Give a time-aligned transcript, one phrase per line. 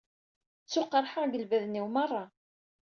[0.63, 2.23] Ttuqerḥeɣ deg lebden-iw merra.